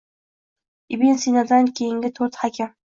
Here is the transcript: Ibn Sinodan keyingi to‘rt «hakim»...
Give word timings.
Ibn 0.97 1.21
Sinodan 1.27 1.71
keyingi 1.79 2.15
to‘rt 2.19 2.45
«hakim»... 2.45 2.79